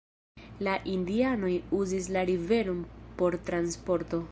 [0.67, 1.51] La indianoj
[1.81, 2.83] uzis la riveron
[3.21, 4.19] por transporto.